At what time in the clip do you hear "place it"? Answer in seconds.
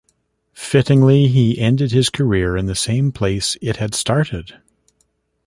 3.11-3.75